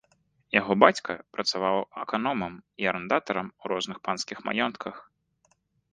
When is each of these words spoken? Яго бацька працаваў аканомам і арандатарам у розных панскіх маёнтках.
Яго 0.59 0.75
бацька 0.83 1.11
працаваў 1.35 1.77
аканомам 2.05 2.53
і 2.85 2.91
арандатарам 2.95 3.47
у 3.63 3.75
розных 3.75 3.97
панскіх 4.09 4.37
маёнтках. 4.49 4.95